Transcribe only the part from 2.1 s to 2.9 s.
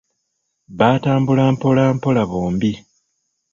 bombi.